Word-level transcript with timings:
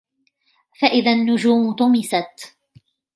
فَإِذَا 0.79 1.11
النُّجُومُ 1.13 1.73
طُمِسَتْ 1.73 2.55